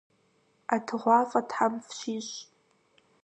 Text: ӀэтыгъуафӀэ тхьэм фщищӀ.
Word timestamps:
ӀэтыгъуафӀэ 0.69 1.41
тхьэм 1.49 1.73
фщищӀ. 1.85 2.35